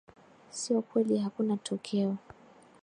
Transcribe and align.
sio 0.51 0.81
kweli 0.81 1.17
hakuna 1.17 1.57
tokeo 1.57 2.15